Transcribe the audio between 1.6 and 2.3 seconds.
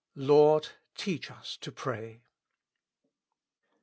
pray."